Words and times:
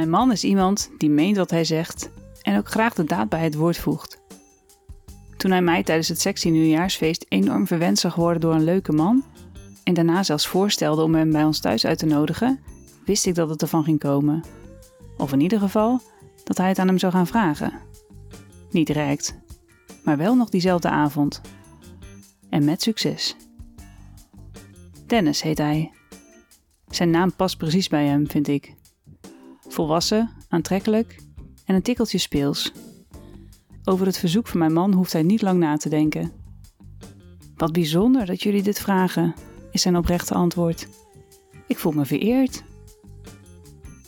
Mijn 0.00 0.12
man 0.12 0.32
is 0.32 0.44
iemand 0.44 0.90
die 0.98 1.10
meent 1.10 1.36
wat 1.36 1.50
hij 1.50 1.64
zegt 1.64 2.10
en 2.42 2.58
ook 2.58 2.68
graag 2.68 2.94
de 2.94 3.04
daad 3.04 3.28
bij 3.28 3.44
het 3.44 3.54
woord 3.54 3.78
voegt. 3.78 4.20
Toen 5.36 5.50
hij 5.50 5.62
mij 5.62 5.82
tijdens 5.82 6.08
het 6.08 6.20
sexy 6.20 6.48
nieuwjaarsfeest 6.48 7.26
enorm 7.28 7.66
verwend 7.66 7.98
zag 7.98 8.14
worden 8.14 8.40
door 8.40 8.54
een 8.54 8.64
leuke 8.64 8.92
man 8.92 9.24
en 9.84 9.94
daarna 9.94 10.22
zelfs 10.22 10.46
voorstelde 10.46 11.02
om 11.02 11.14
hem 11.14 11.32
bij 11.32 11.44
ons 11.44 11.60
thuis 11.60 11.86
uit 11.86 11.98
te 11.98 12.06
nodigen, 12.06 12.60
wist 13.04 13.26
ik 13.26 13.34
dat 13.34 13.50
het 13.50 13.62
ervan 13.62 13.84
ging 13.84 13.98
komen. 13.98 14.44
Of 15.16 15.32
in 15.32 15.40
ieder 15.40 15.58
geval 15.58 16.00
dat 16.44 16.56
hij 16.56 16.68
het 16.68 16.78
aan 16.78 16.88
hem 16.88 16.98
zou 16.98 17.12
gaan 17.12 17.26
vragen. 17.26 17.72
Niet 18.70 18.86
direct, 18.86 19.38
maar 20.04 20.16
wel 20.16 20.34
nog 20.34 20.48
diezelfde 20.48 20.88
avond. 20.88 21.40
En 22.50 22.64
met 22.64 22.82
succes. 22.82 23.36
Dennis 25.06 25.42
heet 25.42 25.58
hij. 25.58 25.90
Zijn 26.88 27.10
naam 27.10 27.32
past 27.36 27.56
precies 27.56 27.88
bij 27.88 28.06
hem, 28.06 28.28
vind 28.28 28.48
ik. 28.48 28.78
Volwassen, 29.72 30.30
aantrekkelijk 30.48 31.16
en 31.64 31.74
een 31.74 31.82
tikkeltje 31.82 32.18
speels. 32.18 32.72
Over 33.84 34.06
het 34.06 34.18
verzoek 34.18 34.46
van 34.46 34.58
mijn 34.58 34.72
man 34.72 34.92
hoeft 34.92 35.12
hij 35.12 35.22
niet 35.22 35.42
lang 35.42 35.58
na 35.58 35.76
te 35.76 35.88
denken. 35.88 36.32
Wat 37.56 37.72
bijzonder 37.72 38.26
dat 38.26 38.42
jullie 38.42 38.62
dit 38.62 38.80
vragen, 38.80 39.34
is 39.70 39.82
zijn 39.82 39.96
oprechte 39.96 40.34
antwoord. 40.34 40.88
Ik 41.66 41.78
voel 41.78 41.92
me 41.92 42.04
vereerd. 42.04 42.62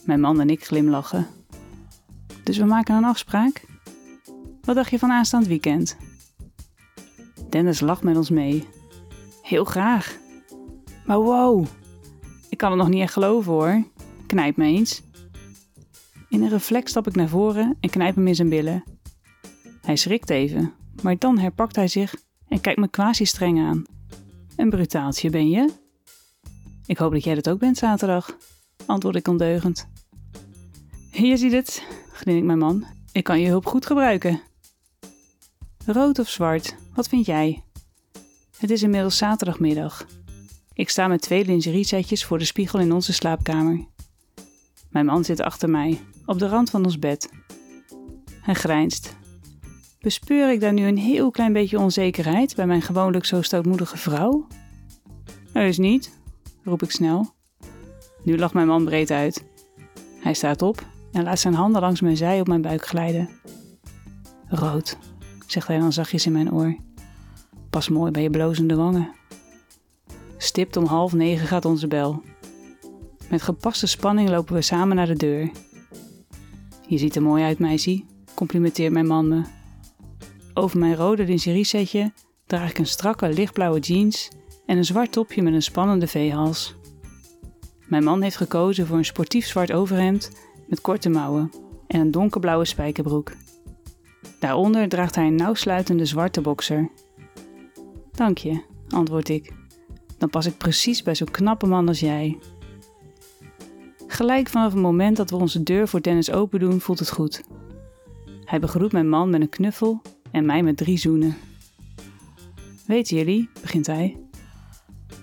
Mijn 0.04 0.20
man 0.20 0.40
en 0.40 0.50
ik 0.50 0.64
glimlachen. 0.64 1.26
Dus 2.42 2.56
we 2.58 2.64
maken 2.64 2.96
een 2.96 3.04
afspraak? 3.04 3.64
Wat 4.62 4.74
dacht 4.74 4.90
je 4.90 4.98
van 4.98 5.10
aanstaand 5.10 5.46
weekend? 5.46 5.96
Dennis 7.48 7.80
lacht 7.80 8.02
met 8.02 8.16
ons 8.16 8.30
mee. 8.30 8.68
Heel 9.42 9.64
graag. 9.64 10.18
Maar 11.06 11.18
wow, 11.18 11.66
ik 12.48 12.58
kan 12.58 12.70
het 12.70 12.78
nog 12.78 12.88
niet 12.88 13.02
echt 13.02 13.12
geloven 13.12 13.52
hoor. 13.52 13.84
Knijp 14.26 14.56
me 14.56 14.64
eens. 14.64 15.02
In 16.32 16.42
een 16.42 16.48
reflex 16.48 16.90
stap 16.90 17.06
ik 17.06 17.14
naar 17.14 17.28
voren 17.28 17.76
en 17.80 17.90
knijp 17.90 18.14
hem 18.14 18.26
in 18.26 18.34
zijn 18.34 18.48
billen. 18.48 18.84
Hij 19.80 19.96
schrikt 19.96 20.30
even, 20.30 20.72
maar 21.02 21.18
dan 21.18 21.38
herpakt 21.38 21.76
hij 21.76 21.88
zich 21.88 22.14
en 22.48 22.60
kijkt 22.60 22.80
me 22.80 22.88
quasi 22.88 23.24
streng 23.24 23.58
aan. 23.58 23.84
Een 24.56 24.70
brutaaltje 24.70 25.30
ben 25.30 25.50
je? 25.50 25.70
Ik 26.86 26.98
hoop 26.98 27.12
dat 27.12 27.24
jij 27.24 27.34
dat 27.34 27.48
ook 27.48 27.58
bent 27.58 27.78
zaterdag, 27.78 28.36
antwoord 28.86 29.16
ik 29.16 29.28
ondeugend. 29.28 29.88
Je 31.10 31.36
ziet 31.36 31.52
het, 31.52 31.86
grinnikt 32.12 32.46
mijn 32.46 32.58
man. 32.58 32.84
Ik 33.12 33.24
kan 33.24 33.40
je 33.40 33.48
hulp 33.48 33.66
goed 33.66 33.86
gebruiken. 33.86 34.40
Rood 35.86 36.18
of 36.18 36.28
zwart, 36.28 36.76
wat 36.94 37.08
vind 37.08 37.26
jij? 37.26 37.62
Het 38.58 38.70
is 38.70 38.82
inmiddels 38.82 39.16
zaterdagmiddag. 39.16 40.06
Ik 40.72 40.88
sta 40.88 41.08
met 41.08 41.20
twee 41.20 41.44
lingeriesetjes 41.44 42.24
voor 42.24 42.38
de 42.38 42.44
spiegel 42.44 42.78
in 42.78 42.92
onze 42.92 43.12
slaapkamer. 43.12 43.86
Mijn 44.92 45.06
man 45.06 45.24
zit 45.24 45.40
achter 45.40 45.70
mij, 45.70 46.00
op 46.26 46.38
de 46.38 46.48
rand 46.48 46.70
van 46.70 46.84
ons 46.84 46.98
bed. 46.98 47.30
Hij 48.40 48.54
grijnst. 48.54 49.16
Bespeur 50.00 50.50
ik 50.50 50.60
daar 50.60 50.72
nu 50.72 50.86
een 50.86 50.98
heel 50.98 51.30
klein 51.30 51.52
beetje 51.52 51.78
onzekerheid 51.78 52.56
bij 52.56 52.66
mijn 52.66 52.82
gewoonlijk 52.82 53.24
zo 53.24 53.42
stoutmoedige 53.42 53.96
vrouw? 53.96 54.46
Heus 55.52 55.78
niet, 55.78 56.18
roep 56.64 56.82
ik 56.82 56.90
snel. 56.90 57.34
Nu 58.24 58.38
lacht 58.38 58.54
mijn 58.54 58.66
man 58.66 58.84
breed 58.84 59.10
uit. 59.10 59.44
Hij 60.20 60.34
staat 60.34 60.62
op 60.62 60.82
en 61.12 61.22
laat 61.22 61.38
zijn 61.38 61.54
handen 61.54 61.80
langs 61.80 62.00
mijn 62.00 62.16
zij 62.16 62.40
op 62.40 62.46
mijn 62.46 62.62
buik 62.62 62.86
glijden. 62.86 63.28
Rood, 64.48 64.98
zegt 65.46 65.66
hij 65.66 65.78
dan 65.78 65.92
zachtjes 65.92 66.26
in 66.26 66.32
mijn 66.32 66.52
oor. 66.52 66.76
Pas 67.70 67.88
mooi 67.88 68.10
bij 68.10 68.22
je 68.22 68.30
blozende 68.30 68.74
wangen. 68.74 69.10
Stipt 70.36 70.76
om 70.76 70.84
half 70.84 71.12
negen 71.12 71.46
gaat 71.46 71.64
onze 71.64 71.86
bel. 71.86 72.22
Met 73.32 73.42
gepaste 73.42 73.86
spanning 73.86 74.28
lopen 74.28 74.54
we 74.54 74.62
samen 74.62 74.96
naar 74.96 75.06
de 75.06 75.16
deur. 75.16 75.50
Je 76.86 76.98
ziet 76.98 77.16
er 77.16 77.22
mooi 77.22 77.44
uit, 77.44 77.58
meisje, 77.58 78.04
complimenteert 78.34 78.92
mijn 78.92 79.06
man 79.06 79.28
me. 79.28 79.42
Over 80.54 80.78
mijn 80.78 80.94
rode 80.94 81.24
lingeriesetje 81.24 82.12
draag 82.46 82.70
ik 82.70 82.78
een 82.78 82.86
strakke 82.86 83.28
lichtblauwe 83.28 83.78
jeans 83.78 84.30
en 84.66 84.76
een 84.76 84.84
zwart 84.84 85.12
topje 85.12 85.42
met 85.42 85.52
een 85.52 85.62
spannende 85.62 86.06
V-hals. 86.06 86.74
Mijn 87.86 88.04
man 88.04 88.22
heeft 88.22 88.36
gekozen 88.36 88.86
voor 88.86 88.96
een 88.96 89.04
sportief 89.04 89.46
zwart 89.46 89.72
overhemd 89.72 90.30
met 90.66 90.80
korte 90.80 91.08
mouwen 91.08 91.50
en 91.86 92.00
een 92.00 92.10
donkerblauwe 92.10 92.64
spijkerbroek. 92.64 93.32
Daaronder 94.38 94.88
draagt 94.88 95.14
hij 95.14 95.26
een 95.26 95.34
nauwsluitende 95.34 96.04
zwarte 96.04 96.40
bokser. 96.40 96.90
Dank 98.10 98.38
je, 98.38 98.62
antwoord 98.88 99.28
ik. 99.28 99.52
Dan 100.18 100.30
pas 100.30 100.46
ik 100.46 100.56
precies 100.56 101.02
bij 101.02 101.14
zo'n 101.14 101.30
knappe 101.30 101.66
man 101.66 101.88
als 101.88 102.00
jij. 102.00 102.38
Gelijk 104.12 104.48
vanaf 104.48 104.72
het 104.72 104.82
moment 104.82 105.16
dat 105.16 105.30
we 105.30 105.36
onze 105.36 105.62
deur 105.62 105.88
voor 105.88 106.02
Dennis 106.02 106.30
open 106.30 106.60
doen, 106.60 106.80
voelt 106.80 106.98
het 106.98 107.10
goed. 107.10 107.42
Hij 108.44 108.60
begroet 108.60 108.92
mijn 108.92 109.08
man 109.08 109.30
met 109.30 109.40
een 109.40 109.48
knuffel 109.48 110.02
en 110.30 110.46
mij 110.46 110.62
met 110.62 110.76
drie 110.76 110.96
zoenen. 110.98 111.36
Weten 112.86 113.16
jullie, 113.16 113.48
begint 113.60 113.86
hij. 113.86 114.16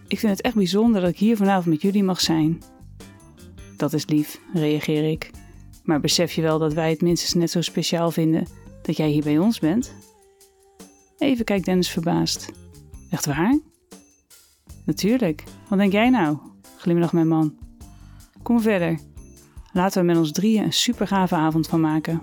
Ik 0.07 0.19
vind 0.19 0.31
het 0.31 0.41
echt 0.41 0.55
bijzonder 0.55 1.01
dat 1.01 1.09
ik 1.09 1.17
hier 1.17 1.37
vanavond 1.37 1.65
met 1.65 1.81
jullie 1.81 2.03
mag 2.03 2.21
zijn. 2.21 2.61
Dat 3.77 3.93
is 3.93 4.07
lief, 4.07 4.39
reageer 4.53 5.11
ik. 5.11 5.31
Maar 5.83 5.99
besef 5.99 6.31
je 6.31 6.41
wel 6.41 6.59
dat 6.59 6.73
wij 6.73 6.89
het 6.89 7.01
minstens 7.01 7.33
net 7.33 7.51
zo 7.51 7.61
speciaal 7.61 8.11
vinden 8.11 8.47
dat 8.81 8.97
jij 8.97 9.09
hier 9.09 9.23
bij 9.23 9.37
ons 9.37 9.59
bent? 9.59 9.93
Even 11.17 11.45
kijkt 11.45 11.65
Dennis 11.65 11.89
verbaasd. 11.89 12.51
Echt 13.09 13.25
waar? 13.25 13.59
Natuurlijk. 14.85 15.43
Wat 15.67 15.79
denk 15.79 15.91
jij 15.91 16.09
nou? 16.09 16.37
Glimlacht 16.77 17.13
mijn 17.13 17.27
man. 17.27 17.68
Kom 18.49 18.61
verder. 18.61 18.99
Laten 19.71 20.01
we 20.01 20.07
met 20.07 20.17
ons 20.17 20.31
drieën 20.31 20.63
een 20.63 20.73
supergave 20.73 21.35
avond 21.35 21.67
van 21.67 21.81
maken. 21.81 22.21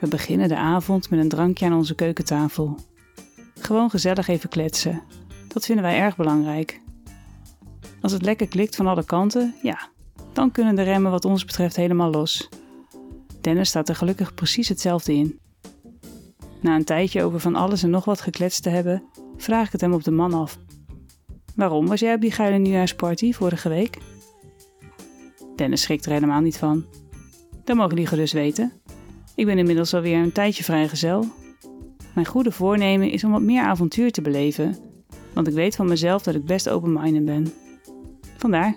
We 0.00 0.08
beginnen 0.08 0.48
de 0.48 0.56
avond 0.56 1.10
met 1.10 1.20
een 1.20 1.28
drankje 1.28 1.66
aan 1.66 1.76
onze 1.76 1.94
keukentafel. 1.94 2.76
Gewoon 3.54 3.90
gezellig 3.90 4.28
even 4.28 4.48
kletsen. 4.48 5.02
Dat 5.48 5.64
vinden 5.64 5.84
wij 5.84 5.98
erg 5.98 6.16
belangrijk. 6.16 6.80
Als 8.00 8.12
het 8.12 8.22
lekker 8.22 8.48
klikt 8.48 8.76
van 8.76 8.86
alle 8.86 9.04
kanten, 9.04 9.54
ja, 9.62 9.88
dan 10.32 10.50
kunnen 10.50 10.74
de 10.74 10.82
remmen 10.82 11.10
wat 11.10 11.24
ons 11.24 11.44
betreft 11.44 11.76
helemaal 11.76 12.10
los. 12.10 12.48
Dennis 13.40 13.68
staat 13.68 13.88
er 13.88 13.96
gelukkig 13.96 14.34
precies 14.34 14.68
hetzelfde 14.68 15.14
in. 15.14 15.38
Na 16.60 16.74
een 16.74 16.84
tijdje 16.84 17.22
over 17.22 17.40
van 17.40 17.54
alles 17.54 17.82
en 17.82 17.90
nog 17.90 18.04
wat 18.04 18.20
gekletst 18.20 18.62
te 18.62 18.68
hebben, 18.68 19.02
vraag 19.36 19.66
ik 19.66 19.72
het 19.72 19.80
hem 19.80 19.92
op 19.92 20.04
de 20.04 20.10
man 20.10 20.34
af. 20.34 20.58
Waarom 21.54 21.86
was 21.86 22.00
jij 22.00 22.14
op 22.14 22.20
die 22.20 22.32
geile 22.32 22.58
nieuwjaarsparty 22.58 23.32
vorige 23.32 23.68
week? 23.68 23.98
Dennis 25.58 25.82
schrikt 25.82 26.06
er 26.06 26.12
helemaal 26.12 26.40
niet 26.40 26.56
van. 26.56 26.84
Dat 27.64 27.76
mogen 27.76 27.90
jullie 27.90 28.06
gerust 28.06 28.32
weten. 28.32 28.72
Ik 29.34 29.46
ben 29.46 29.58
inmiddels 29.58 29.94
alweer 29.94 30.18
een 30.18 30.32
tijdje 30.32 30.64
vrijgezel. 30.64 31.26
Mijn 32.14 32.26
goede 32.26 32.52
voornemen 32.52 33.10
is 33.10 33.24
om 33.24 33.30
wat 33.30 33.42
meer 33.42 33.62
avontuur 33.62 34.10
te 34.12 34.22
beleven, 34.22 34.76
want 35.32 35.46
ik 35.46 35.54
weet 35.54 35.76
van 35.76 35.88
mezelf 35.88 36.22
dat 36.22 36.34
ik 36.34 36.44
best 36.44 36.68
open-minded 36.68 37.24
ben. 37.24 37.52
Vandaar. 38.36 38.76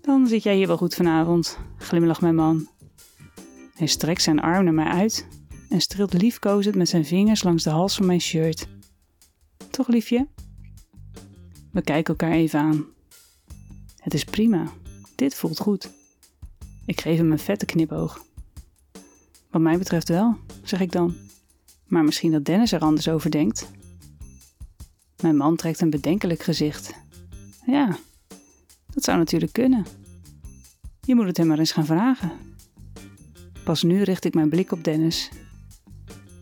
Dan 0.00 0.26
zit 0.26 0.42
jij 0.42 0.56
hier 0.56 0.66
wel 0.66 0.76
goed 0.76 0.94
vanavond, 0.94 1.58
glimlacht 1.76 2.20
mijn 2.20 2.34
man. 2.34 2.68
Hij 3.74 3.86
strekt 3.86 4.22
zijn 4.22 4.40
arm 4.40 4.64
naar 4.64 4.74
mij 4.74 4.84
uit 4.86 5.28
en 5.68 5.80
streelt 5.80 6.12
liefkozend 6.12 6.74
met 6.74 6.88
zijn 6.88 7.04
vingers 7.04 7.42
langs 7.42 7.62
de 7.62 7.70
hals 7.70 7.96
van 7.96 8.06
mijn 8.06 8.20
shirt. 8.20 8.68
Toch, 9.70 9.88
liefje? 9.88 10.26
We 11.72 11.82
kijken 11.82 12.14
elkaar 12.16 12.36
even 12.36 12.60
aan. 12.60 12.84
Het 13.96 14.14
is 14.14 14.24
prima. 14.24 14.66
Dit 15.16 15.34
voelt 15.34 15.58
goed. 15.58 15.90
Ik 16.84 17.00
geef 17.00 17.16
hem 17.16 17.32
een 17.32 17.38
vette 17.38 17.66
knipoog. 17.66 18.24
Wat 19.50 19.60
mij 19.60 19.78
betreft 19.78 20.08
wel, 20.08 20.36
zeg 20.62 20.80
ik 20.80 20.92
dan. 20.92 21.14
Maar 21.86 22.04
misschien 22.04 22.32
dat 22.32 22.44
Dennis 22.44 22.72
er 22.72 22.80
anders 22.80 23.08
over 23.08 23.30
denkt. 23.30 23.70
Mijn 25.22 25.36
man 25.36 25.56
trekt 25.56 25.80
een 25.80 25.90
bedenkelijk 25.90 26.42
gezicht. 26.42 26.94
Ja, 27.66 27.96
dat 28.86 29.04
zou 29.04 29.18
natuurlijk 29.18 29.52
kunnen. 29.52 29.86
Je 31.00 31.14
moet 31.14 31.26
het 31.26 31.36
hem 31.36 31.46
maar 31.46 31.58
eens 31.58 31.72
gaan 31.72 31.86
vragen. 31.86 32.32
Pas 33.64 33.82
nu 33.82 34.02
richt 34.02 34.24
ik 34.24 34.34
mijn 34.34 34.48
blik 34.48 34.72
op 34.72 34.84
Dennis. 34.84 35.30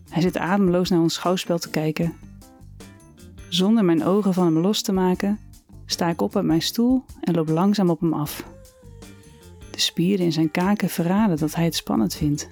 Hij 0.09 0.21
zit 0.21 0.37
ademloos 0.37 0.89
naar 0.89 1.01
ons 1.01 1.13
schouwspel 1.13 1.57
te 1.57 1.69
kijken. 1.69 2.13
Zonder 3.49 3.85
mijn 3.85 4.03
ogen 4.03 4.33
van 4.33 4.45
hem 4.45 4.57
los 4.57 4.81
te 4.81 4.91
maken, 4.91 5.39
sta 5.85 6.09
ik 6.09 6.21
op 6.21 6.35
uit 6.35 6.45
mijn 6.45 6.61
stoel 6.61 7.05
en 7.21 7.33
loop 7.33 7.49
langzaam 7.49 7.89
op 7.89 7.99
hem 7.99 8.13
af. 8.13 8.53
De 9.75 9.81
spieren 9.81 10.25
in 10.25 10.31
zijn 10.31 10.51
kaken 10.51 10.89
verraden 10.89 11.37
dat 11.37 11.55
hij 11.55 11.63
het 11.63 11.75
spannend 11.75 12.15
vindt. 12.15 12.49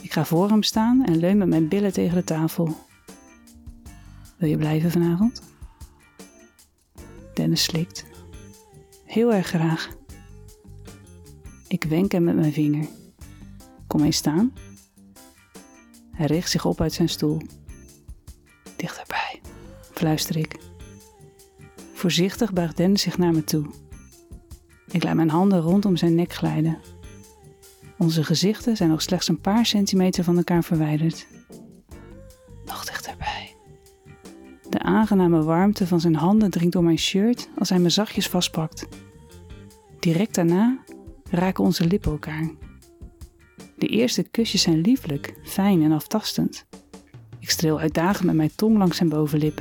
Ik 0.00 0.12
ga 0.12 0.24
voor 0.24 0.48
hem 0.48 0.62
staan 0.62 1.04
en 1.04 1.16
leun 1.16 1.38
met 1.38 1.48
mijn 1.48 1.68
billen 1.68 1.92
tegen 1.92 2.14
de 2.16 2.24
tafel. 2.24 2.76
Wil 4.36 4.48
je 4.48 4.56
blijven 4.56 4.90
vanavond? 4.90 5.42
Dennis 7.34 7.62
slikt. 7.62 8.04
Heel 9.04 9.32
erg 9.32 9.46
graag. 9.46 9.88
Ik 11.68 11.84
wenk 11.84 12.12
hem 12.12 12.24
met 12.24 12.34
mijn 12.34 12.52
vinger. 12.52 12.88
Kom 13.86 14.04
eens 14.04 14.16
staan. 14.16 14.52
Hij 16.12 16.26
richt 16.26 16.50
zich 16.50 16.64
op 16.64 16.80
uit 16.80 16.92
zijn 16.92 17.08
stoel. 17.08 17.40
Dichterbij, 18.76 19.40
fluister 19.92 20.36
ik. 20.36 20.58
Voorzichtig 21.92 22.52
buigt 22.52 22.76
Dennis 22.76 23.02
zich 23.02 23.18
naar 23.18 23.32
me 23.32 23.44
toe. 23.44 23.89
Ik 24.90 25.02
laat 25.02 25.14
mijn 25.14 25.30
handen 25.30 25.60
rondom 25.60 25.96
zijn 25.96 26.14
nek 26.14 26.32
glijden. 26.32 26.78
Onze 27.98 28.24
gezichten 28.24 28.76
zijn 28.76 28.88
nog 28.88 29.02
slechts 29.02 29.28
een 29.28 29.40
paar 29.40 29.66
centimeter 29.66 30.24
van 30.24 30.36
elkaar 30.36 30.64
verwijderd. 30.64 31.26
Nog 32.64 32.84
dichterbij. 32.84 33.54
De 34.68 34.78
aangename 34.78 35.42
warmte 35.42 35.86
van 35.86 36.00
zijn 36.00 36.14
handen 36.14 36.50
dringt 36.50 36.72
door 36.72 36.84
mijn 36.84 36.98
shirt 36.98 37.48
als 37.58 37.68
hij 37.68 37.78
me 37.78 37.88
zachtjes 37.88 38.28
vastpakt. 38.28 38.88
Direct 39.98 40.34
daarna 40.34 40.78
raken 41.30 41.64
onze 41.64 41.86
lippen 41.86 42.10
elkaar. 42.10 42.50
De 43.76 43.86
eerste 43.86 44.22
kusjes 44.22 44.62
zijn 44.62 44.80
lieflijk, 44.80 45.34
fijn 45.44 45.82
en 45.82 45.92
aftastend. 45.92 46.66
Ik 47.38 47.50
streel 47.50 47.80
uitdagend 47.80 48.24
met 48.24 48.34
mijn 48.34 48.54
tong 48.54 48.78
langs 48.78 48.96
zijn 48.96 49.08
bovenlip. 49.08 49.60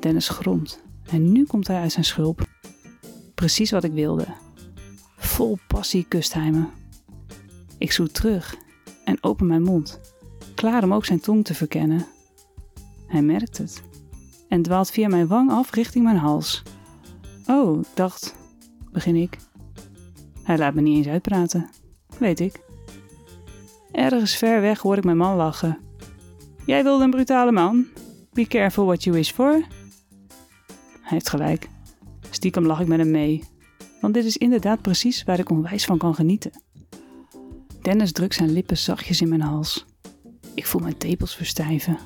Dennis 0.00 0.28
gromt 0.28 0.82
en 1.10 1.32
nu 1.32 1.44
komt 1.44 1.66
hij 1.66 1.80
uit 1.80 1.92
zijn 1.92 2.04
schulp. 2.04 2.46
Precies 3.38 3.70
wat 3.70 3.84
ik 3.84 3.92
wilde. 3.92 4.26
Vol 5.16 5.58
passie 5.68 6.06
kust 6.08 6.32
hij 6.32 6.50
me. 6.50 6.64
Ik 7.78 7.92
zoet 7.92 8.14
terug 8.14 8.56
en 9.04 9.18
open 9.20 9.46
mijn 9.46 9.62
mond, 9.62 10.00
klaar 10.54 10.82
om 10.82 10.94
ook 10.94 11.04
zijn 11.04 11.20
tong 11.20 11.44
te 11.44 11.54
verkennen. 11.54 12.06
Hij 13.06 13.22
merkt 13.22 13.58
het 13.58 13.82
en 14.48 14.62
dwaalt 14.62 14.90
via 14.90 15.08
mijn 15.08 15.26
wang 15.26 15.50
af 15.50 15.70
richting 15.70 16.04
mijn 16.04 16.16
hals. 16.16 16.62
Oh, 17.46 17.84
dacht, 17.94 18.34
begin 18.92 19.16
ik. 19.16 19.36
Hij 20.42 20.58
laat 20.58 20.74
me 20.74 20.80
niet 20.80 20.96
eens 20.96 21.06
uitpraten, 21.06 21.70
weet 22.18 22.40
ik. 22.40 22.60
Ergens 23.92 24.36
ver 24.36 24.60
weg 24.60 24.80
hoor 24.80 24.96
ik 24.96 25.04
mijn 25.04 25.16
man 25.16 25.36
lachen. 25.36 25.78
Jij 26.66 26.82
wilde 26.82 27.04
een 27.04 27.10
brutale 27.10 27.52
man? 27.52 27.86
Be 28.32 28.46
careful 28.46 28.84
what 28.84 29.04
you 29.04 29.16
wish 29.16 29.30
for. 29.30 29.52
Hij 31.00 31.16
heeft 31.16 31.28
gelijk. 31.28 31.68
Stiekem 32.38 32.66
lach 32.66 32.80
ik 32.80 32.86
met 32.86 32.98
hem 32.98 33.10
mee, 33.10 33.44
want 34.00 34.14
dit 34.14 34.24
is 34.24 34.36
inderdaad 34.36 34.82
precies 34.82 35.24
waar 35.24 35.38
ik 35.38 35.50
onwijs 35.50 35.84
van 35.84 35.98
kan 35.98 36.14
genieten. 36.14 36.50
Dennis 37.82 38.12
drukt 38.12 38.34
zijn 38.34 38.52
lippen 38.52 38.76
zachtjes 38.76 39.20
in 39.20 39.28
mijn 39.28 39.40
hals. 39.40 39.86
Ik 40.54 40.66
voel 40.66 40.80
mijn 40.80 40.96
tepels 40.96 41.36
verstijven. 41.36 41.98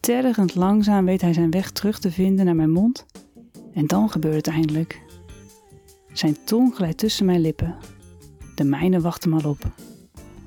Tergend 0.00 0.54
langzaam 0.54 1.04
weet 1.04 1.20
hij 1.20 1.32
zijn 1.32 1.50
weg 1.50 1.70
terug 1.70 1.98
te 1.98 2.10
vinden 2.10 2.44
naar 2.44 2.54
mijn 2.54 2.70
mond 2.70 3.06
en 3.72 3.86
dan 3.86 4.10
gebeurt 4.10 4.46
het 4.46 4.46
eindelijk. 4.46 5.02
Zijn 6.12 6.36
tong 6.44 6.74
glijdt 6.74 6.98
tussen 6.98 7.26
mijn 7.26 7.40
lippen. 7.40 7.76
De 8.54 8.64
mijne 8.64 9.00
wachten 9.00 9.32
hem 9.32 9.40
al 9.40 9.50
op. 9.50 9.64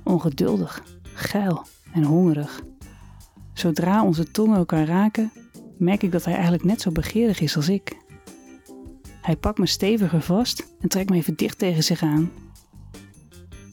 Ongeduldig, 0.03 0.83
geil 1.13 1.65
en 1.93 2.03
hongerig. 2.03 2.61
Zodra 3.53 4.03
onze 4.03 4.31
tongen 4.31 4.57
elkaar 4.57 4.85
raken, 4.85 5.31
merk 5.77 6.03
ik 6.03 6.11
dat 6.11 6.25
hij 6.25 6.33
eigenlijk 6.33 6.63
net 6.63 6.81
zo 6.81 6.91
begeerig 6.91 7.39
is 7.39 7.55
als 7.55 7.69
ik. 7.69 8.07
Hij 9.29 9.37
pakt 9.37 9.57
me 9.57 9.65
steviger 9.65 10.21
vast 10.21 10.67
en 10.79 10.89
trekt 10.89 11.09
me 11.09 11.15
even 11.15 11.35
dicht 11.35 11.57
tegen 11.57 11.83
zich 11.83 12.01
aan. 12.01 12.31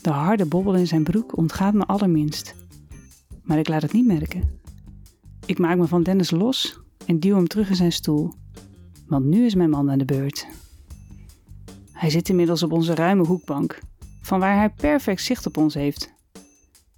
De 0.02 0.10
harde 0.10 0.46
bobbel 0.46 0.74
in 0.74 0.86
zijn 0.86 1.02
broek 1.02 1.36
ontgaat 1.36 1.74
me 1.74 1.86
allerminst. 1.86 2.54
Maar 3.42 3.58
ik 3.58 3.68
laat 3.68 3.82
het 3.82 3.92
niet 3.92 4.06
merken. 4.06 4.60
Ik 5.46 5.58
maak 5.58 5.76
me 5.76 5.86
van 5.86 6.02
Dennis 6.02 6.30
los 6.30 6.80
en 7.06 7.20
duw 7.20 7.34
hem 7.34 7.48
terug 7.48 7.68
in 7.68 7.76
zijn 7.76 7.92
stoel. 7.92 8.32
Want 9.06 9.24
nu 9.24 9.44
is 9.44 9.54
mijn 9.54 9.70
man 9.70 9.90
aan 9.90 9.98
de 9.98 10.04
beurt. 10.04 10.46
Hij 11.92 12.10
zit 12.10 12.28
inmiddels 12.28 12.62
op 12.62 12.72
onze 12.72 12.94
ruime 12.94 13.26
hoekbank, 13.26 13.78
van 14.22 14.40
waar 14.40 14.56
hij 14.56 14.70
perfect 14.70 15.22
zicht 15.22 15.46
op 15.46 15.56
ons 15.56 15.74
heeft. 15.74 16.12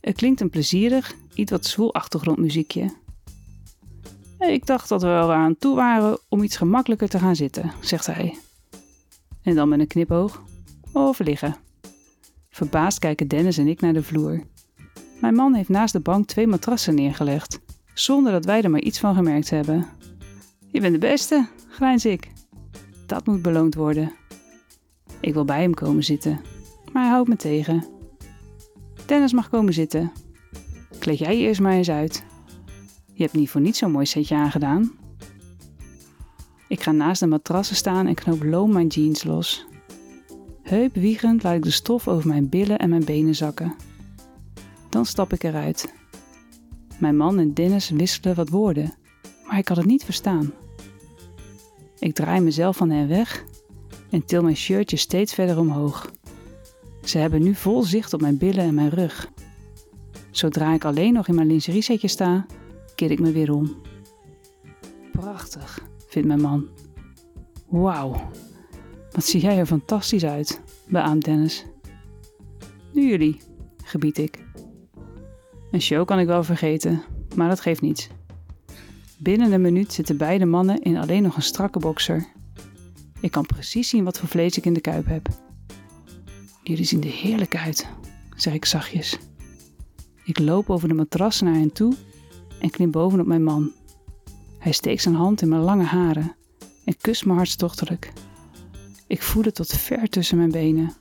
Het 0.00 0.16
klinkt 0.16 0.40
een 0.40 0.50
plezierig, 0.50 1.14
iets 1.34 1.50
wat 1.50 1.66
zwoel 1.66 1.94
achtergrondmuziekje. 1.94 2.90
Ik 4.38 4.66
dacht 4.66 4.88
dat 4.88 5.02
we 5.02 5.08
er 5.08 5.32
aan 5.32 5.56
toe 5.58 5.76
waren 5.76 6.18
om 6.28 6.42
iets 6.42 6.56
gemakkelijker 6.56 7.08
te 7.08 7.18
gaan 7.18 7.36
zitten, 7.36 7.72
zegt 7.80 8.06
hij. 8.06 8.38
En 9.48 9.54
dan 9.54 9.68
met 9.68 9.80
een 9.80 9.86
knipoog. 9.86 10.42
Of 10.92 11.18
liggen. 11.18 11.56
Verbaasd 12.50 12.98
kijken 12.98 13.28
Dennis 13.28 13.58
en 13.58 13.68
ik 13.68 13.80
naar 13.80 13.92
de 13.92 14.02
vloer. 14.02 14.42
Mijn 15.20 15.34
man 15.34 15.54
heeft 15.54 15.68
naast 15.68 15.92
de 15.92 16.00
bank 16.00 16.26
twee 16.26 16.46
matrassen 16.46 16.94
neergelegd, 16.94 17.60
zonder 17.94 18.32
dat 18.32 18.44
wij 18.44 18.62
er 18.62 18.70
maar 18.70 18.80
iets 18.80 18.98
van 18.98 19.14
gemerkt 19.14 19.50
hebben. 19.50 19.86
Je 20.66 20.80
bent 20.80 20.92
de 20.92 20.98
beste, 20.98 21.48
grijns 21.68 22.04
ik. 22.04 22.30
Dat 23.06 23.26
moet 23.26 23.42
beloond 23.42 23.74
worden. 23.74 24.12
Ik 25.20 25.34
wil 25.34 25.44
bij 25.44 25.60
hem 25.60 25.74
komen 25.74 26.04
zitten, 26.04 26.40
maar 26.92 27.02
hij 27.02 27.12
houdt 27.12 27.28
me 27.28 27.36
tegen. 27.36 27.84
Dennis 29.06 29.32
mag 29.32 29.48
komen 29.48 29.72
zitten. 29.72 30.12
Kleed 30.98 31.18
jij 31.18 31.38
je 31.38 31.46
eerst 31.46 31.60
maar 31.60 31.72
eens 31.72 31.90
uit. 31.90 32.24
Je 33.12 33.22
hebt 33.22 33.34
niet 33.34 33.50
voor 33.50 33.60
niets 33.60 33.78
zo'n 33.78 33.92
mooi 33.92 34.06
setje 34.06 34.34
aangedaan. 34.34 34.92
Ik 36.68 36.82
ga 36.82 36.92
naast 36.92 37.20
de 37.20 37.26
matrassen 37.26 37.76
staan 37.76 38.06
en 38.06 38.14
knoop 38.14 38.42
loom 38.42 38.72
mijn 38.72 38.86
jeans 38.86 39.24
los. 39.24 39.66
Heupwiegend 40.62 41.42
laat 41.42 41.54
ik 41.54 41.62
de 41.62 41.70
stof 41.70 42.08
over 42.08 42.28
mijn 42.28 42.48
billen 42.48 42.78
en 42.78 42.88
mijn 42.88 43.04
benen 43.04 43.34
zakken. 43.34 43.74
Dan 44.88 45.06
stap 45.06 45.32
ik 45.32 45.42
eruit. 45.42 45.94
Mijn 46.98 47.16
man 47.16 47.38
en 47.38 47.54
Dennis 47.54 47.90
wisselen 47.90 48.34
wat 48.34 48.48
woorden, 48.48 48.94
maar 49.46 49.58
ik 49.58 49.64
kan 49.64 49.76
het 49.76 49.86
niet 49.86 50.04
verstaan. 50.04 50.52
Ik 51.98 52.14
draai 52.14 52.40
mezelf 52.40 52.76
van 52.76 52.90
hen 52.90 53.08
weg 53.08 53.44
en 54.10 54.24
til 54.24 54.42
mijn 54.42 54.56
shirtje 54.56 54.96
steeds 54.96 55.34
verder 55.34 55.58
omhoog. 55.58 56.12
Ze 57.04 57.18
hebben 57.18 57.42
nu 57.42 57.54
vol 57.54 57.82
zicht 57.82 58.12
op 58.12 58.20
mijn 58.20 58.38
billen 58.38 58.64
en 58.64 58.74
mijn 58.74 58.90
rug. 58.90 59.30
Zodra 60.30 60.74
ik 60.74 60.84
alleen 60.84 61.12
nog 61.12 61.28
in 61.28 61.34
mijn 61.34 61.46
lingeriesetje 61.46 62.08
sta, 62.08 62.46
keer 62.94 63.10
ik 63.10 63.20
me 63.20 63.32
weer 63.32 63.52
om. 63.52 63.76
Prachtig, 65.12 65.87
vindt 66.08 66.28
mijn 66.28 66.40
man. 66.40 66.68
Wauw, 67.68 68.30
wat 69.12 69.24
zie 69.24 69.40
jij 69.40 69.58
er 69.58 69.66
fantastisch 69.66 70.24
uit, 70.24 70.60
beaamt 70.88 71.24
Dennis. 71.24 71.64
Nu 72.92 73.08
jullie, 73.08 73.40
gebied 73.84 74.18
ik. 74.18 74.44
Een 75.70 75.80
show 75.80 76.06
kan 76.06 76.18
ik 76.18 76.26
wel 76.26 76.44
vergeten, 76.44 77.02
maar 77.34 77.48
dat 77.48 77.60
geeft 77.60 77.80
niets. 77.80 78.08
Binnen 79.18 79.52
een 79.52 79.60
minuut 79.60 79.92
zitten 79.92 80.16
beide 80.16 80.44
mannen 80.44 80.82
in 80.82 80.96
alleen 80.96 81.22
nog 81.22 81.36
een 81.36 81.42
strakke 81.42 81.78
boxer. 81.78 82.26
Ik 83.20 83.30
kan 83.30 83.46
precies 83.46 83.88
zien 83.88 84.04
wat 84.04 84.18
voor 84.18 84.28
vlees 84.28 84.56
ik 84.56 84.64
in 84.64 84.72
de 84.72 84.80
kuip 84.80 85.06
heb. 85.06 85.28
Jullie 86.62 86.84
zien 86.84 87.02
er 87.02 87.10
heerlijk 87.10 87.56
uit, 87.56 87.88
zeg 88.36 88.54
ik 88.54 88.64
zachtjes. 88.64 89.18
Ik 90.24 90.38
loop 90.38 90.70
over 90.70 90.88
de 90.88 90.94
matras 90.94 91.40
naar 91.40 91.54
hen 91.54 91.72
toe 91.72 91.94
en 92.60 92.70
klim 92.70 92.90
bovenop 92.90 93.26
mijn 93.26 93.42
man. 93.42 93.72
Hij 94.58 94.72
steekt 94.72 95.02
zijn 95.02 95.14
hand 95.14 95.42
in 95.42 95.48
mijn 95.48 95.62
lange 95.62 95.84
haren 95.84 96.36
en 96.84 96.96
kust 97.00 97.24
me 97.24 97.32
hartstochtelijk. 97.32 98.12
Ik 99.06 99.22
voel 99.22 99.42
het 99.42 99.54
tot 99.54 99.72
ver 99.72 100.08
tussen 100.08 100.36
mijn 100.36 100.50
benen. 100.50 100.92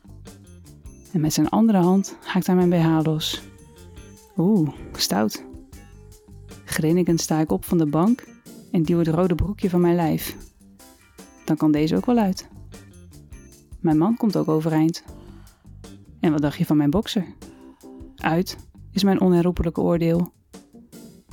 En 1.12 1.22
met 1.22 1.34
zijn 1.34 1.50
andere 1.50 1.78
hand 1.78 2.18
haakt 2.24 2.48
hij 2.48 2.56
mijn 2.56 2.70
BH 2.70 3.06
los. 3.06 3.42
Oeh, 4.38 4.70
stout. 4.92 5.44
Grinnikend 6.66 7.22
sta 7.22 7.40
ik 7.40 7.52
op 7.52 7.66
van 7.66 7.78
de 7.78 7.86
bank 7.86 8.26
en 8.72 8.84
duw 8.84 8.98
het 8.98 9.08
rode 9.08 9.36
broekje 9.36 9.70
van 9.70 9.82
mijn 9.82 9.96
lijf. 9.96 10.38
Dan 11.46 11.58
kan 11.58 11.72
deze 11.72 11.96
ook 11.96 12.06
wel 12.06 12.18
uit. 12.18 12.48
Mijn 13.80 13.98
man 13.98 14.18
komt 14.18 14.38
ook 14.38 14.48
overeind. 14.48 15.04
En 16.20 16.32
wat 16.32 16.42
dacht 16.42 16.58
je 16.58 16.66
van 16.66 16.78
mijn 16.78 16.90
bokser? 16.90 17.26
Uit 18.16 18.58
is 18.92 19.04
mijn 19.04 19.22
onherroepelijke 19.22 19.82
oordeel. 19.82 20.34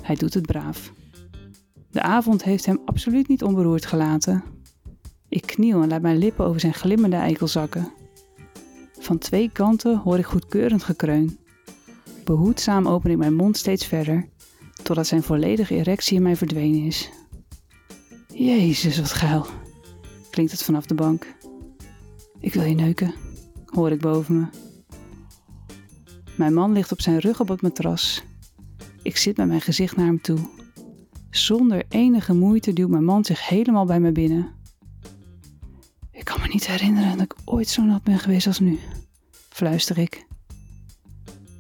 Hij 0.02 0.14
doet 0.14 0.34
het 0.34 0.46
braaf. 0.46 0.92
De 1.94 2.02
avond 2.02 2.44
heeft 2.44 2.66
hem 2.66 2.80
absoluut 2.84 3.28
niet 3.28 3.42
onberoerd 3.42 3.86
gelaten. 3.86 4.44
Ik 5.28 5.42
kniel 5.46 5.82
en 5.82 5.88
laat 5.88 6.02
mijn 6.02 6.18
lippen 6.18 6.44
over 6.44 6.60
zijn 6.60 6.74
glimmende 6.74 7.16
eikel 7.16 7.48
zakken. 7.48 7.92
Van 8.98 9.18
twee 9.18 9.50
kanten 9.52 9.98
hoor 9.98 10.18
ik 10.18 10.24
goedkeurend 10.24 10.82
gekreun. 10.82 11.38
Behoedzaam 12.24 12.88
open 12.88 13.10
ik 13.10 13.16
mijn 13.16 13.34
mond 13.34 13.56
steeds 13.56 13.86
verder, 13.86 14.28
totdat 14.82 15.06
zijn 15.06 15.22
volledige 15.22 15.74
erectie 15.74 16.16
in 16.16 16.22
mij 16.22 16.36
verdwenen 16.36 16.84
is. 16.84 17.10
Jezus, 18.28 18.98
wat 18.98 19.12
geil, 19.12 19.46
klinkt 20.30 20.52
het 20.52 20.62
vanaf 20.62 20.86
de 20.86 20.94
bank. 20.94 21.34
Ik 22.40 22.54
wil 22.54 22.64
je 22.64 22.74
neuken, 22.74 23.14
hoor 23.66 23.90
ik 23.90 24.00
boven 24.00 24.38
me. 24.40 24.46
Mijn 26.36 26.54
man 26.54 26.72
ligt 26.72 26.92
op 26.92 27.00
zijn 27.00 27.18
rug 27.18 27.40
op 27.40 27.48
het 27.48 27.62
matras. 27.62 28.24
Ik 29.02 29.16
zit 29.16 29.36
met 29.36 29.46
mijn 29.46 29.60
gezicht 29.60 29.96
naar 29.96 30.06
hem 30.06 30.20
toe. 30.20 30.53
Zonder 31.36 31.84
enige 31.88 32.34
moeite 32.34 32.72
duwt 32.72 32.88
mijn 32.88 33.04
man 33.04 33.24
zich 33.24 33.48
helemaal 33.48 33.84
bij 33.84 34.00
me 34.00 34.12
binnen. 34.12 34.48
Ik 36.10 36.24
kan 36.24 36.40
me 36.40 36.48
niet 36.48 36.66
herinneren 36.66 37.10
dat 37.10 37.20
ik 37.20 37.34
ooit 37.44 37.68
zo 37.68 37.82
nat 37.82 38.02
ben 38.02 38.18
geweest 38.18 38.46
als 38.46 38.58
nu, 38.58 38.78
fluister 39.48 39.98
ik. 39.98 40.26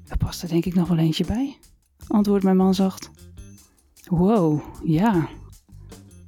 Er 0.08 0.16
past 0.16 0.42
er 0.42 0.48
denk 0.48 0.64
ik 0.64 0.74
nog 0.74 0.88
wel 0.88 0.98
eentje 0.98 1.24
bij, 1.24 1.58
antwoordt 2.06 2.44
mijn 2.44 2.56
man 2.56 2.74
zacht. 2.74 3.10
Wow, 4.04 4.60
ja. 4.84 5.28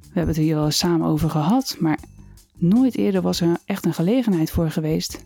We 0.01 0.13
hebben 0.13 0.35
het 0.35 0.43
hier 0.43 0.63
eens 0.63 0.77
samen 0.77 1.07
over 1.07 1.29
gehad, 1.29 1.77
maar 1.79 1.99
nooit 2.57 2.95
eerder 2.95 3.21
was 3.21 3.41
er 3.41 3.59
echt 3.65 3.85
een 3.85 3.93
gelegenheid 3.93 4.51
voor 4.51 4.71
geweest. 4.71 5.23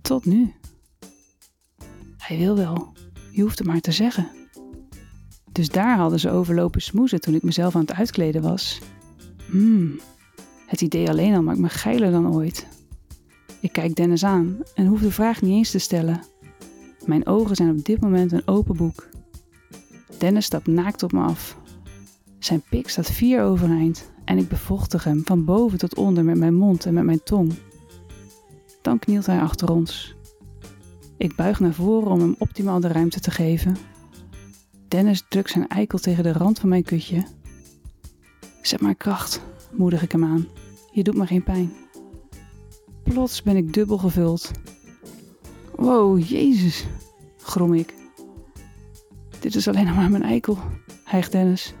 Tot 0.00 0.24
nu. 0.24 0.54
Hij 2.16 2.38
wil 2.38 2.56
wel, 2.56 2.92
je 3.30 3.42
hoeft 3.42 3.58
het 3.58 3.66
maar 3.66 3.80
te 3.80 3.92
zeggen. 3.92 4.35
Dus 5.56 5.68
daar 5.68 5.96
hadden 5.96 6.20
ze 6.20 6.30
overlopen 6.30 6.82
smoezen 6.82 7.20
toen 7.20 7.34
ik 7.34 7.42
mezelf 7.42 7.74
aan 7.74 7.80
het 7.80 7.92
uitkleden 7.92 8.42
was. 8.42 8.80
Hmm, 9.50 10.00
het 10.66 10.80
idee 10.80 11.08
alleen 11.08 11.34
al 11.34 11.42
maakt 11.42 11.58
me 11.58 11.68
geiler 11.68 12.10
dan 12.10 12.34
ooit. 12.34 12.66
Ik 13.60 13.72
kijk 13.72 13.94
Dennis 13.94 14.24
aan 14.24 14.58
en 14.74 14.86
hoef 14.86 15.00
de 15.00 15.10
vraag 15.10 15.42
niet 15.42 15.52
eens 15.52 15.70
te 15.70 15.78
stellen. 15.78 16.20
Mijn 17.04 17.26
ogen 17.26 17.56
zijn 17.56 17.70
op 17.70 17.84
dit 17.84 18.00
moment 18.00 18.32
een 18.32 18.46
open 18.46 18.76
boek. 18.76 19.08
Dennis 20.18 20.44
stapt 20.44 20.66
naakt 20.66 21.02
op 21.02 21.12
me 21.12 21.20
af. 21.20 21.58
Zijn 22.38 22.62
pik 22.70 22.88
staat 22.88 23.10
vier 23.10 23.42
overeind 23.42 24.10
en 24.24 24.38
ik 24.38 24.48
bevochtig 24.48 25.04
hem 25.04 25.22
van 25.24 25.44
boven 25.44 25.78
tot 25.78 25.94
onder 25.94 26.24
met 26.24 26.36
mijn 26.38 26.54
mond 26.54 26.86
en 26.86 26.94
met 26.94 27.04
mijn 27.04 27.22
tong. 27.22 27.52
Dan 28.82 28.98
knielt 28.98 29.26
hij 29.26 29.40
achter 29.40 29.70
ons. 29.70 30.14
Ik 31.16 31.36
buig 31.36 31.60
naar 31.60 31.74
voren 31.74 32.10
om 32.10 32.20
hem 32.20 32.34
optimaal 32.38 32.80
de 32.80 32.88
ruimte 32.88 33.20
te 33.20 33.30
geven. 33.30 33.76
Dennis 34.88 35.24
drukt 35.28 35.50
zijn 35.50 35.68
eikel 35.68 35.98
tegen 35.98 36.22
de 36.22 36.32
rand 36.32 36.58
van 36.58 36.68
mijn 36.68 36.82
kutje. 36.82 37.26
Zet 38.62 38.80
maar 38.80 38.94
kracht, 38.94 39.40
moedig 39.72 40.02
ik 40.02 40.12
hem 40.12 40.24
aan. 40.24 40.46
Je 40.92 41.02
doet 41.02 41.16
me 41.16 41.26
geen 41.26 41.42
pijn. 41.42 41.72
Plots 43.02 43.42
ben 43.42 43.56
ik 43.56 43.72
dubbel 43.72 43.98
gevuld. 43.98 44.50
Wow, 45.74 46.28
Jezus, 46.28 46.86
grom 47.38 47.74
ik. 47.74 47.94
Dit 49.40 49.54
is 49.54 49.68
alleen 49.68 49.86
nog 49.86 49.96
maar 49.96 50.10
mijn 50.10 50.22
eikel, 50.22 50.58
hijgt 51.04 51.32
Dennis. 51.32 51.74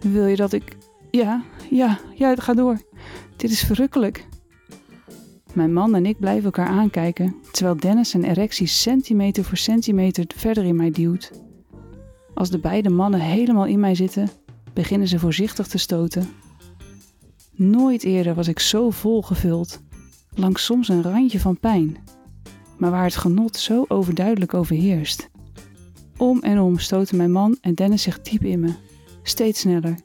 Wil 0.00 0.26
je 0.26 0.36
dat 0.36 0.52
ik. 0.52 0.76
Ja, 1.10 1.44
ja, 1.70 2.00
ja, 2.14 2.36
ga 2.36 2.54
door. 2.54 2.80
Dit 3.36 3.50
is 3.50 3.62
verrukkelijk. 3.62 4.26
Mijn 5.52 5.72
man 5.72 5.94
en 5.94 6.06
ik 6.06 6.18
blijven 6.18 6.44
elkaar 6.44 6.66
aankijken, 6.66 7.36
terwijl 7.52 7.76
Dennis 7.76 8.10
zijn 8.10 8.24
erectie 8.24 8.66
centimeter 8.66 9.44
voor 9.44 9.56
centimeter 9.56 10.24
verder 10.36 10.64
in 10.64 10.76
mij 10.76 10.90
duwt. 10.90 11.30
Als 12.34 12.50
de 12.50 12.58
beide 12.58 12.90
mannen 12.90 13.20
helemaal 13.20 13.66
in 13.66 13.80
mij 13.80 13.94
zitten, 13.94 14.30
beginnen 14.72 15.08
ze 15.08 15.18
voorzichtig 15.18 15.66
te 15.66 15.78
stoten. 15.78 16.28
Nooit 17.52 18.04
eerder 18.04 18.34
was 18.34 18.48
ik 18.48 18.58
zo 18.58 18.90
vol 18.90 19.22
gevuld, 19.22 19.80
langs 20.34 20.64
soms 20.64 20.88
een 20.88 21.02
randje 21.02 21.40
van 21.40 21.60
pijn, 21.60 21.96
maar 22.78 22.90
waar 22.90 23.04
het 23.04 23.16
genot 23.16 23.56
zo 23.56 23.84
overduidelijk 23.88 24.54
overheerst. 24.54 25.30
Om 26.16 26.40
en 26.40 26.60
om 26.60 26.78
stoten 26.78 27.16
mijn 27.16 27.32
man 27.32 27.58
en 27.60 27.74
Dennis 27.74 28.02
zich 28.02 28.20
diep 28.20 28.44
in 28.44 28.60
me, 28.60 28.74
steeds 29.22 29.60
sneller. 29.60 29.98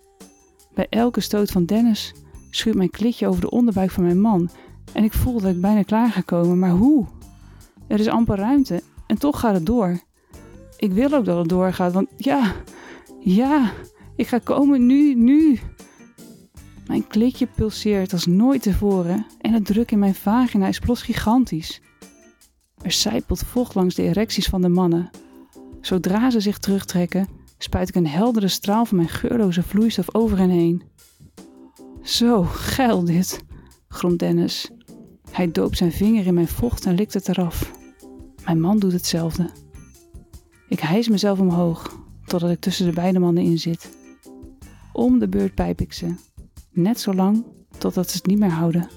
Bij 0.73 0.87
elke 0.89 1.21
stoot 1.21 1.51
van 1.51 1.65
Dennis 1.65 2.13
schuurt 2.49 2.75
mijn 2.75 2.89
klitje 2.89 3.27
over 3.27 3.41
de 3.41 3.49
onderbuik 3.49 3.91
van 3.91 4.03
mijn 4.03 4.21
man 4.21 4.49
en 4.93 5.03
ik 5.03 5.13
voel 5.13 5.39
dat 5.39 5.51
ik 5.51 5.61
bijna 5.61 5.83
klaar 5.83 6.09
ga 6.09 6.21
komen, 6.21 6.59
maar 6.59 6.71
hoe? 6.71 7.05
Er 7.87 7.99
is 7.99 8.07
amper 8.07 8.37
ruimte 8.37 8.81
en 9.07 9.17
toch 9.17 9.39
gaat 9.39 9.53
het 9.53 9.65
door. 9.65 9.99
Ik 10.79 10.91
wil 10.91 11.13
ook 11.13 11.25
dat 11.25 11.37
het 11.37 11.49
doorgaat, 11.49 11.93
want 11.93 12.09
ja, 12.17 12.55
ja, 13.19 13.71
ik 14.15 14.27
ga 14.27 14.37
komen 14.37 14.85
nu, 14.85 15.15
nu. 15.15 15.59
Mijn 16.87 17.07
klitje 17.07 17.47
pulseert 17.55 18.13
als 18.13 18.25
nooit 18.25 18.61
tevoren 18.61 19.25
en 19.41 19.53
het 19.53 19.65
druk 19.65 19.91
in 19.91 19.99
mijn 19.99 20.15
vagina 20.15 20.67
is 20.67 20.79
plots 20.79 21.01
gigantisch. 21.01 21.81
Er 22.81 22.91
sijpelt 22.91 23.39
vocht 23.39 23.75
langs 23.75 23.95
de 23.95 24.03
erecties 24.03 24.47
van 24.47 24.61
de 24.61 24.69
mannen. 24.69 25.09
Zodra 25.81 26.29
ze 26.29 26.39
zich 26.39 26.57
terugtrekken, 26.57 27.27
spuit 27.57 27.89
ik 27.89 27.95
een 27.95 28.07
heldere 28.07 28.47
straal 28.47 28.85
van 28.85 28.97
mijn 28.97 29.09
geurloze 29.09 29.63
vloeistof 29.63 30.15
over 30.15 30.37
hen 30.37 30.49
heen. 30.49 30.83
Zo, 32.03 32.43
geil 32.43 33.05
dit, 33.05 33.43
gromt 33.87 34.19
Dennis. 34.19 34.71
Hij 35.31 35.51
doopt 35.51 35.77
zijn 35.77 35.91
vinger 35.91 36.25
in 36.25 36.33
mijn 36.33 36.47
vocht 36.47 36.85
en 36.85 36.95
likt 36.95 37.13
het 37.13 37.29
eraf. 37.29 37.71
Mijn 38.45 38.59
man 38.59 38.79
doet 38.79 38.93
hetzelfde. 38.93 39.49
Ik 40.69 40.79
hijs 40.79 41.07
mezelf 41.07 41.39
omhoog, 41.39 41.99
totdat 42.25 42.51
ik 42.51 42.59
tussen 42.59 42.85
de 42.85 42.91
beide 42.91 43.19
mannen 43.19 43.43
in 43.43 43.57
zit. 43.57 43.97
Om 44.93 45.19
de 45.19 45.27
beurt 45.27 45.55
pijp 45.55 45.81
ik 45.81 45.93
ze. 45.93 46.15
Net 46.71 46.99
zo 46.99 47.13
lang 47.13 47.45
totdat 47.77 48.09
ze 48.09 48.17
het 48.17 48.25
niet 48.25 48.39
meer 48.39 48.49
houden. 48.49 48.89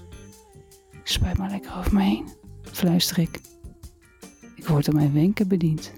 Spuit 1.02 1.38
maar 1.38 1.50
lekker 1.50 1.76
over 1.78 1.94
me 1.94 2.02
heen, 2.02 2.28
fluister 2.62 3.18
ik. 3.18 3.40
Ik 4.54 4.68
word 4.68 4.88
op 4.88 4.94
mijn 4.94 5.12
wenken 5.12 5.48
bediend. 5.48 5.92